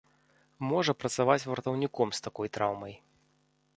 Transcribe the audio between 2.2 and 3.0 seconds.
з такой траўмай.